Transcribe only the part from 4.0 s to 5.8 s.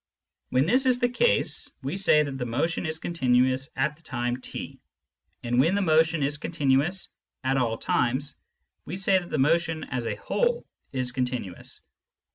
time /; and when